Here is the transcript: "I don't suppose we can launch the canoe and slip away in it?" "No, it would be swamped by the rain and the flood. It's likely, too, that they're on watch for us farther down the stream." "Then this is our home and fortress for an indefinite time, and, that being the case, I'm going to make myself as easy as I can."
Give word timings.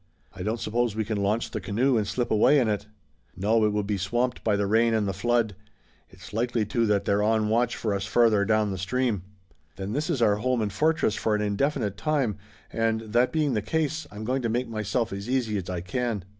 "I 0.33 0.41
don't 0.41 0.59
suppose 0.59 0.95
we 0.95 1.05
can 1.05 1.21
launch 1.21 1.51
the 1.51 1.61
canoe 1.61 1.95
and 1.95 2.07
slip 2.07 2.31
away 2.31 2.57
in 2.57 2.67
it?" 2.67 2.87
"No, 3.35 3.63
it 3.65 3.69
would 3.71 3.85
be 3.85 3.99
swamped 3.99 4.43
by 4.43 4.55
the 4.55 4.65
rain 4.65 4.95
and 4.95 5.07
the 5.07 5.13
flood. 5.13 5.55
It's 6.09 6.33
likely, 6.33 6.65
too, 6.65 6.87
that 6.87 7.05
they're 7.05 7.21
on 7.21 7.49
watch 7.49 7.75
for 7.75 7.93
us 7.93 8.07
farther 8.07 8.43
down 8.43 8.71
the 8.71 8.79
stream." 8.79 9.21
"Then 9.75 9.93
this 9.93 10.09
is 10.09 10.19
our 10.19 10.37
home 10.37 10.59
and 10.63 10.73
fortress 10.73 11.13
for 11.13 11.35
an 11.35 11.41
indefinite 11.43 11.97
time, 11.97 12.37
and, 12.73 13.13
that 13.13 13.31
being 13.31 13.53
the 13.53 13.61
case, 13.61 14.07
I'm 14.09 14.25
going 14.25 14.41
to 14.41 14.49
make 14.49 14.67
myself 14.67 15.13
as 15.13 15.29
easy 15.29 15.55
as 15.59 15.69
I 15.69 15.81
can." 15.81 16.25